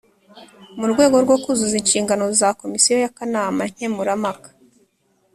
[0.79, 4.49] Mu rwego rwo kuzuza inshingano za Komisiyo y’akanama nkemurampaka